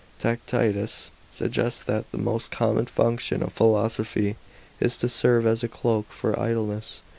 [0.17, 4.35] Tacitus suggests that the most common function of philosophy
[4.79, 7.03] is to serve as a cloak for idleness